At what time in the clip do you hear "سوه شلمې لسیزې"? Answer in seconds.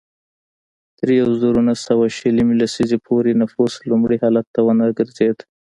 1.87-2.97